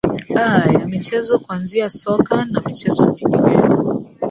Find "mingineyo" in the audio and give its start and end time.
3.05-4.01